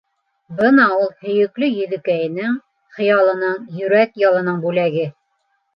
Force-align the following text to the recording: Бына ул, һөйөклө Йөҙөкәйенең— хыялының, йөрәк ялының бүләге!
Бына 0.61 0.87
ул, 0.93 1.03
һөйөклө 1.25 1.69
Йөҙөкәйенең— 1.75 2.57
хыялының, 2.97 3.61
йөрәк 3.83 4.21
ялының 4.27 4.63
бүләге! 4.67 5.11